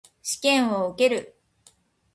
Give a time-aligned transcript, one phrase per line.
[0.23, 1.37] 試験を受ける。